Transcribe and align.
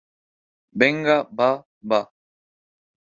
venga, 0.83 1.17
va, 1.41 1.51
va. 1.93 2.01